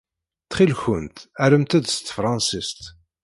Ttxil-kent, 0.43 1.17
rremt-d 1.49 1.85
s 1.93 1.97
tefṛansist. 1.97 2.81